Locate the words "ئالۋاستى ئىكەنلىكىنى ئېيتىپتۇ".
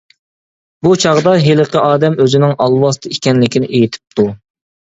2.67-4.27